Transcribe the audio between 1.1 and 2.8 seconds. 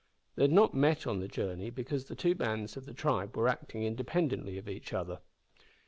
the journey, because the two bands